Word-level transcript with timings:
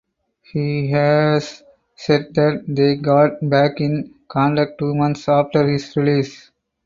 He 0.51 0.89
has 0.89 1.61
said 1.95 2.33
that 2.33 2.63
they 2.67 2.95
got 2.95 3.33
back 3.47 3.79
in 3.79 4.15
contact 4.27 4.79
two 4.79 4.95
months 4.95 5.29
after 5.29 5.67
his 5.69 5.95
release. 5.95 6.49